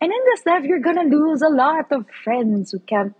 And 0.00 0.12
in 0.12 0.22
this 0.26 0.44
life, 0.46 0.64
you're 0.64 0.80
gonna 0.80 1.08
lose 1.08 1.42
a 1.42 1.48
lot 1.48 1.90
of 1.92 2.06
friends 2.24 2.72
who 2.72 2.78
can't 2.80 3.14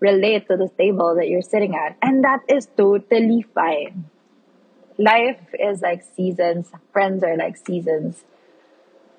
relate 0.00 0.48
to 0.48 0.56
the 0.56 0.68
table 0.78 1.16
that 1.16 1.28
you're 1.28 1.42
sitting 1.42 1.74
at. 1.74 1.96
And 2.02 2.24
that 2.24 2.40
is 2.48 2.68
totally 2.76 3.42
fine. 3.54 4.04
Life 4.98 5.40
is 5.54 5.82
like 5.82 6.02
seasons. 6.02 6.70
Friends 6.92 7.22
are 7.22 7.36
like 7.36 7.56
seasons. 7.56 8.24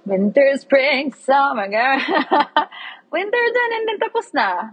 Winter, 0.05 0.53
spring, 0.57 1.13
summer. 1.13 1.67
Winter 3.11 3.45
done 3.53 3.71
and 3.73 3.87
then 3.87 3.99
tapos 3.99 4.33
na. 4.33 4.69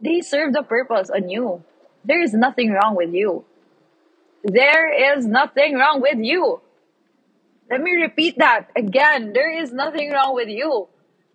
They 0.00 0.20
serve 0.20 0.52
the 0.52 0.62
purpose 0.62 1.10
on 1.10 1.28
you. 1.28 1.62
There 2.04 2.20
is 2.20 2.34
nothing 2.34 2.72
wrong 2.72 2.96
with 2.96 3.14
you. 3.14 3.44
There 4.42 5.16
is 5.16 5.24
nothing 5.24 5.76
wrong 5.76 6.02
with 6.02 6.18
you. 6.18 6.60
Let 7.70 7.80
me 7.80 7.92
repeat 7.96 8.36
that 8.38 8.68
again. 8.76 9.32
There 9.32 9.50
is 9.50 9.72
nothing 9.72 10.12
wrong 10.12 10.34
with 10.34 10.48
you. 10.48 10.88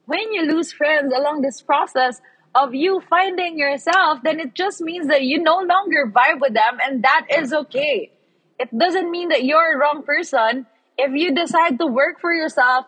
When 0.05 0.31
you 0.31 0.45
lose 0.45 0.71
friends 0.71 1.13
along 1.13 1.41
this 1.41 1.61
process 1.61 2.21
of 2.53 2.75
you 2.75 3.01
finding 3.09 3.57
yourself, 3.57 4.19
then 4.23 4.39
it 4.39 4.53
just 4.53 4.81
means 4.81 5.07
that 5.07 5.23
you 5.23 5.41
no 5.41 5.57
longer 5.57 6.11
vibe 6.11 6.41
with 6.41 6.53
them, 6.53 6.77
and 6.83 7.03
that 7.03 7.25
is 7.29 7.53
okay. 7.53 8.11
It 8.59 8.75
doesn't 8.77 9.09
mean 9.09 9.29
that 9.29 9.43
you're 9.43 9.75
a 9.75 9.77
wrong 9.77 10.03
person. 10.03 10.67
If 10.97 11.11
you 11.13 11.33
decide 11.33 11.79
to 11.79 11.87
work 11.87 12.19
for 12.19 12.33
yourself, 12.33 12.85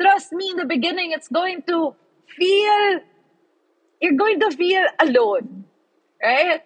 trust 0.00 0.32
me, 0.32 0.50
in 0.50 0.56
the 0.56 0.64
beginning, 0.64 1.12
it's 1.12 1.28
going 1.28 1.62
to 1.68 1.94
feel, 2.36 3.00
you're 4.00 4.16
going 4.16 4.40
to 4.40 4.50
feel 4.50 4.84
alone, 5.00 5.64
right? 6.22 6.62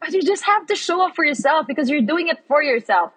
But 0.00 0.12
you 0.12 0.22
just 0.22 0.44
have 0.44 0.66
to 0.66 0.76
show 0.76 1.04
up 1.06 1.16
for 1.16 1.24
yourself 1.24 1.66
because 1.66 1.90
you're 1.90 2.02
doing 2.02 2.28
it 2.28 2.38
for 2.46 2.62
yourself. 2.62 3.12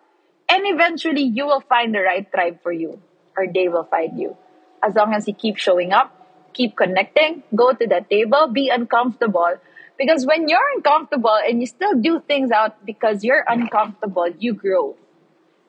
And 0.50 0.64
eventually 0.66 1.24
you 1.24 1.46
will 1.46 1.62
find 1.62 1.94
the 1.94 2.02
right 2.02 2.30
tribe 2.32 2.62
for 2.62 2.72
you 2.72 3.02
or 3.38 3.48
they 3.48 3.68
will 3.68 3.86
find 3.86 4.20
you. 4.20 4.36
As 4.84 4.96
long 4.96 5.14
as 5.14 5.28
you 5.28 5.34
keep 5.34 5.58
showing 5.58 5.94
up, 5.94 6.12
keep 6.54 6.76
connecting, 6.76 7.44
go 7.56 7.72
to 7.74 7.88
that 7.88 8.10
table, 8.10 8.48
be 8.48 8.70
uncomfortable. 8.70 9.56
Because 9.98 10.26
when 10.26 10.50
you're 10.50 10.70
uncomfortable 10.76 11.38
and 11.48 11.62
you 11.62 11.68
still 11.68 11.94
do 11.94 12.20
things 12.28 12.52
out 12.52 12.84
because 12.86 13.24
you're 13.24 13.46
uncomfortable, 13.48 14.28
you 14.40 14.54
grow. 14.54 14.96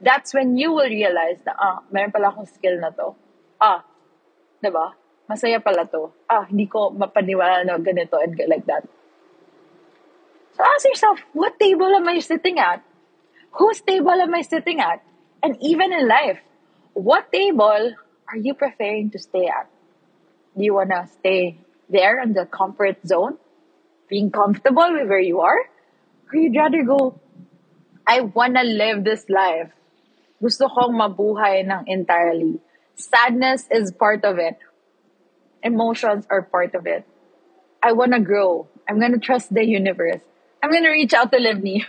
That's 0.00 0.34
when 0.34 0.56
you 0.56 0.72
will 0.72 0.88
realize 0.88 1.38
na, 1.46 1.52
ah, 1.60 1.78
meron 1.92 2.10
pala 2.10 2.32
akong 2.32 2.48
skill 2.48 2.80
na 2.80 2.90
to. 2.90 3.14
Ah, 3.62 3.86
diba? 4.58 4.98
Masaya 5.30 5.62
pala 5.62 5.86
to. 5.86 6.10
Ah, 6.26 6.50
hindi 6.50 6.66
ko 6.66 6.90
mapaniwala 6.90 7.62
na 7.62 7.78
ganito 7.78 8.18
and 8.18 8.34
like 8.50 8.66
that. 8.66 8.82
So 10.58 10.66
ask 10.66 10.82
yourself, 10.82 11.22
what 11.32 11.62
table 11.62 11.94
am 11.94 12.10
I 12.10 12.18
sitting 12.18 12.58
at? 12.58 12.82
Whose 13.54 13.80
table 13.80 14.18
am 14.18 14.34
I 14.34 14.42
sitting 14.42 14.82
at? 14.82 14.98
And 15.42 15.54
even 15.62 15.94
in 15.94 16.10
life, 16.10 16.42
what 16.92 17.30
table 17.30 17.94
are 18.28 18.36
you 18.36 18.54
preferring 18.54 19.10
to 19.14 19.18
stay 19.22 19.46
at? 19.46 19.70
Do 20.58 20.64
you 20.64 20.74
want 20.74 20.90
to 20.90 21.06
stay 21.22 21.56
there 21.88 22.20
in 22.20 22.34
the 22.34 22.44
comfort 22.44 22.98
zone, 23.06 23.38
being 24.10 24.30
comfortable 24.30 24.90
with 24.90 25.08
where 25.08 25.22
you 25.22 25.40
are? 25.40 25.70
Or 26.28 26.34
you'd 26.34 26.56
rather 26.56 26.82
go, 26.82 27.20
I 28.06 28.20
want 28.20 28.56
to 28.56 28.62
live 28.62 29.04
this 29.04 29.24
life. 29.30 29.70
Gusto 30.42 30.68
kong 30.68 30.98
mabuhay 30.98 31.62
ng 31.62 31.86
entirely. 31.86 32.58
Sadness 32.96 33.66
is 33.70 33.92
part 33.92 34.24
of 34.24 34.38
it. 34.38 34.58
Emotions 35.62 36.26
are 36.30 36.42
part 36.42 36.74
of 36.74 36.86
it. 36.86 37.06
I 37.82 37.92
want 37.92 38.12
to 38.12 38.20
grow. 38.20 38.68
I'm 38.88 38.98
going 39.00 39.12
to 39.12 39.18
trust 39.18 39.52
the 39.52 39.64
universe. 39.64 40.20
I'm 40.62 40.70
gonna 40.70 40.90
reach 40.90 41.12
out 41.12 41.32
to 41.32 41.38
Libni. 41.38 41.84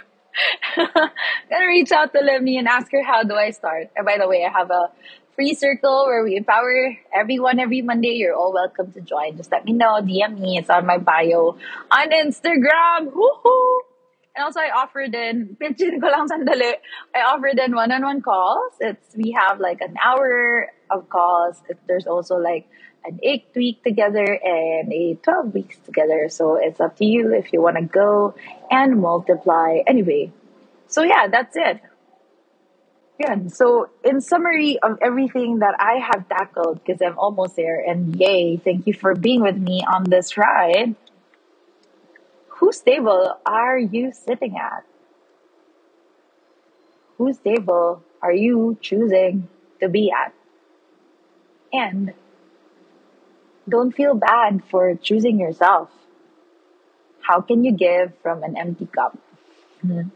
I'm 0.77 0.87
gonna 1.49 1.67
reach 1.67 1.91
out 1.91 2.11
to 2.13 2.19
Libni 2.19 2.57
and 2.57 2.67
ask 2.67 2.91
her 2.91 3.03
how 3.03 3.21
do 3.21 3.35
I 3.35 3.51
start. 3.51 3.91
And 3.95 4.03
by 4.03 4.17
the 4.17 4.27
way, 4.27 4.43
I 4.43 4.49
have 4.49 4.71
a 4.71 4.89
free 5.35 5.53
circle 5.53 6.05
where 6.07 6.23
we 6.23 6.35
empower 6.35 6.97
everyone 7.13 7.59
every 7.59 7.83
Monday. 7.83 8.15
You're 8.17 8.33
all 8.33 8.51
welcome 8.51 8.91
to 8.93 9.01
join. 9.01 9.37
Just 9.37 9.51
let 9.51 9.63
me 9.63 9.73
know, 9.73 10.01
DM 10.01 10.39
me. 10.39 10.57
It's 10.57 10.71
on 10.71 10.87
my 10.87 10.97
bio 10.97 11.55
on 11.91 12.09
Instagram. 12.09 13.13
Woohoo! 13.13 13.79
And 14.35 14.45
also, 14.45 14.59
I 14.59 14.71
offered 14.75 15.13
in, 15.13 15.55
pitchin 15.59 16.01
ko 16.01 16.07
lang 16.07 16.27
sandali, 16.27 16.73
I 17.13 17.21
offered 17.21 17.59
in 17.59 17.75
one-on-one 17.75 18.21
calls. 18.21 18.73
It's, 18.79 19.15
we 19.15 19.31
have 19.37 19.59
like 19.59 19.81
an 19.81 19.95
hour 20.03 20.71
of 20.89 21.09
calls. 21.09 21.61
There's 21.87 22.07
also 22.07 22.37
like 22.37 22.67
an 23.05 23.19
eight 23.21 23.45
week 23.55 23.83
together 23.83 24.25
and 24.25 24.91
a 24.91 25.15
12 25.21 25.53
weeks 25.53 25.77
together. 25.85 26.29
So 26.29 26.57
it's 26.59 26.79
up 26.79 26.97
to 26.97 27.05
you 27.05 27.33
if 27.33 27.53
you 27.53 27.61
want 27.61 27.77
to 27.77 27.83
go 27.83 28.33
and 28.71 28.99
multiply. 28.99 29.79
Anyway, 29.85 30.31
so 30.87 31.03
yeah, 31.03 31.27
that's 31.27 31.55
it. 31.55 31.81
Yeah. 33.19 33.47
So 33.49 33.89
in 34.03 34.21
summary 34.21 34.79
of 34.81 34.97
everything 35.01 35.59
that 35.59 35.75
I 35.79 35.99
have 36.01 36.27
tackled, 36.27 36.83
because 36.83 37.01
I'm 37.01 37.17
almost 37.19 37.55
there, 37.55 37.79
and 37.79 38.15
yay, 38.15 38.57
thank 38.57 38.87
you 38.87 38.93
for 38.93 39.13
being 39.13 39.41
with 39.41 39.57
me 39.57 39.83
on 39.85 40.05
this 40.05 40.35
ride. 40.37 40.95
Whose 42.63 42.79
table 42.79 43.37
are 43.45 43.77
you 43.77 44.13
sitting 44.13 44.55
at? 44.55 44.85
Whose 47.17 47.37
table 47.37 48.01
are 48.21 48.31
you 48.31 48.77
choosing 48.79 49.49
to 49.81 49.89
be 49.89 50.13
at? 50.13 50.33
And 51.73 52.13
don't 53.67 53.91
feel 53.91 54.15
bad 54.15 54.63
for 54.71 54.95
choosing 54.95 55.41
yourself. 55.41 55.89
How 57.19 57.41
can 57.41 57.65
you 57.65 57.73
give 57.73 58.13
from 58.21 58.43
an 58.43 58.55
empty 58.55 58.85
cup? 58.85 59.17
Mm-hmm. 59.85 60.07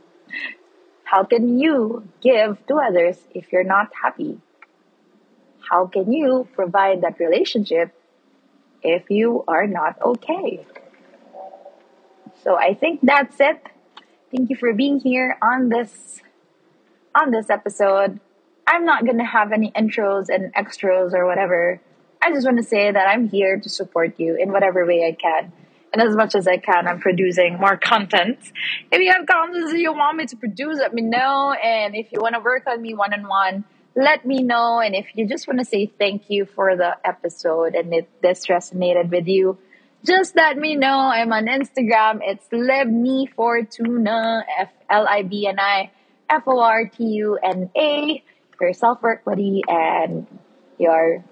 How 1.03 1.25
can 1.25 1.59
you 1.59 2.07
give 2.21 2.65
to 2.67 2.75
others 2.75 3.17
if 3.35 3.51
you're 3.51 3.65
not 3.65 3.91
happy? 4.01 4.39
How 5.69 5.85
can 5.85 6.13
you 6.13 6.47
provide 6.55 7.01
that 7.01 7.19
relationship 7.19 7.93
if 8.81 9.09
you 9.09 9.43
are 9.49 9.67
not 9.67 10.01
okay? 10.01 10.65
So 12.47 12.55
I 12.55 12.75
think 12.75 13.01
that's 13.03 13.41
it. 13.41 13.61
Thank 14.31 14.49
you 14.49 14.55
for 14.55 14.73
being 14.73 15.01
here 15.01 15.37
on 15.41 15.67
this 15.67 16.21
on 17.13 17.29
this 17.29 17.49
episode. 17.49 18.21
I'm 18.65 18.85
not 18.85 19.03
going 19.03 19.17
to 19.17 19.25
have 19.25 19.51
any 19.51 19.69
intros 19.71 20.29
and 20.29 20.53
extras 20.55 21.13
or 21.13 21.25
whatever. 21.25 21.81
I 22.21 22.31
just 22.31 22.45
want 22.45 22.55
to 22.59 22.63
say 22.63 22.89
that 22.89 23.05
I'm 23.05 23.27
here 23.27 23.59
to 23.59 23.67
support 23.67 24.17
you 24.17 24.37
in 24.37 24.53
whatever 24.53 24.85
way 24.85 25.05
I 25.05 25.11
can. 25.11 25.51
And 25.91 26.01
as 26.01 26.15
much 26.15 26.35
as 26.35 26.47
I 26.47 26.55
can, 26.55 26.87
I'm 26.87 27.01
producing 27.01 27.59
more 27.59 27.75
content. 27.75 28.39
If 28.93 29.01
you 29.01 29.11
have 29.11 29.25
content 29.27 29.69
that 29.69 29.77
you 29.77 29.91
want 29.91 30.15
me 30.15 30.25
to 30.27 30.37
produce, 30.37 30.77
let 30.77 30.93
me 30.93 31.01
know. 31.01 31.51
And 31.51 31.97
if 31.97 32.13
you 32.13 32.21
want 32.21 32.35
to 32.35 32.39
work 32.39 32.65
on 32.65 32.81
me 32.81 32.93
one 32.93 33.13
on 33.13 33.27
one, 33.27 33.65
let 33.93 34.25
me 34.25 34.41
know. 34.41 34.79
And 34.79 34.95
if 34.95 35.07
you 35.15 35.27
just 35.27 35.49
want 35.49 35.59
to 35.59 35.65
say 35.65 35.91
thank 35.99 36.29
you 36.29 36.45
for 36.45 36.77
the 36.77 36.95
episode 37.03 37.75
and 37.75 37.93
if 37.93 38.05
this 38.21 38.47
resonated 38.47 39.09
with 39.09 39.27
you, 39.27 39.57
just 40.05 40.35
let 40.35 40.57
me 40.57 40.75
know. 40.75 40.99
I'm 40.99 41.31
on 41.33 41.45
Instagram. 41.45 42.19
It's 42.21 42.45
Libni 42.49 43.31
Fortuna, 43.33 44.45
F 44.59 44.69
L 44.89 45.07
I 45.07 45.23
B 45.23 45.47
N 45.47 45.59
I 45.59 45.91
F 46.29 46.43
O 46.47 46.59
R 46.59 46.87
T 46.87 47.03
U 47.03 47.37
N 47.41 47.69
A. 47.75 48.23
Your 48.59 48.73
self 48.73 49.01
work 49.01 49.23
buddy 49.23 49.61
and 49.67 50.25
your 50.77 51.23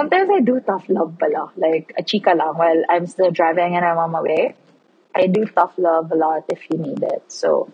Sometimes 0.00 0.30
I 0.32 0.40
do 0.40 0.60
tough 0.60 0.88
love 0.88 1.18
pala. 1.18 1.52
Like, 1.56 1.92
a 1.98 2.02
chika 2.02 2.32
lang 2.34 2.56
while 2.56 2.82
I'm 2.88 3.06
still 3.06 3.30
driving 3.30 3.76
and 3.76 3.84
I'm 3.84 3.98
on 3.98 4.10
my 4.12 4.22
way. 4.22 4.54
I 5.14 5.26
do 5.26 5.44
tough 5.44 5.74
love 5.76 6.10
a 6.10 6.14
lot 6.14 6.44
if 6.48 6.60
you 6.70 6.78
need 6.78 7.02
it. 7.02 7.24
So, 7.28 7.70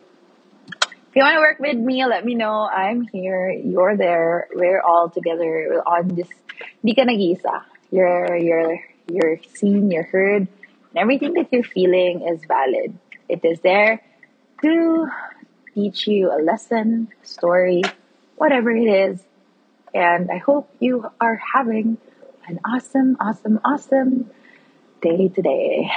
if 0.82 1.14
you 1.14 1.22
want 1.22 1.36
to 1.36 1.40
work 1.40 1.60
with 1.60 1.76
me, 1.76 2.04
let 2.04 2.24
me 2.24 2.34
know. 2.34 2.66
I'm 2.66 3.06
here. 3.12 3.50
You're 3.50 3.96
there. 3.96 4.48
We're 4.52 4.80
all 4.80 5.08
together 5.08 5.44
We're 5.70 5.86
on 5.86 6.08
this. 6.08 6.28
Di 6.84 6.94
nag-isa. 6.96 7.62
You're, 7.92 8.36
you're, 8.36 8.80
you're 9.08 9.38
seen, 9.54 9.90
you're 9.90 10.04
heard. 10.04 10.48
And 10.90 10.96
everything 10.96 11.34
that 11.34 11.48
you're 11.52 11.64
feeling 11.64 12.26
is 12.28 12.44
valid. 12.44 12.98
It 13.28 13.44
is 13.44 13.60
there 13.60 14.02
to 14.62 15.08
teach 15.74 16.06
you 16.06 16.32
a 16.32 16.40
lesson, 16.42 17.08
story, 17.22 17.82
whatever 18.36 18.70
it 18.70 18.88
is. 18.88 19.20
And 19.94 20.30
I 20.30 20.38
hope 20.38 20.70
you 20.80 21.10
are 21.20 21.40
having 21.54 21.98
an 22.46 22.60
awesome, 22.64 23.16
awesome, 23.20 23.60
awesome 23.64 24.30
day 25.02 25.28
today 25.28 25.90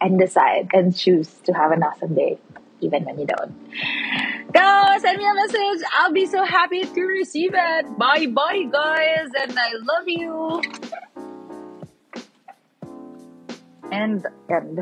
and 0.00 0.18
decide 0.18 0.70
and 0.72 0.96
choose 0.96 1.28
to 1.44 1.52
have 1.52 1.72
an 1.72 1.82
awesome 1.82 2.14
day 2.14 2.38
even 2.80 3.04
when 3.04 3.18
you 3.18 3.26
don't. 3.26 4.52
Go 4.52 4.98
send 5.00 5.18
me 5.18 5.26
a 5.28 5.34
message. 5.34 5.86
I'll 5.94 6.12
be 6.12 6.26
so 6.26 6.44
happy 6.44 6.84
to 6.84 7.02
receive 7.02 7.52
it. 7.54 7.98
Bye 7.98 8.26
bye, 8.26 8.64
guys, 8.70 9.28
and 9.40 9.58
I 9.58 9.72
love 9.82 10.06
you. 10.06 10.62
And 13.92 14.26
end. 14.50 14.80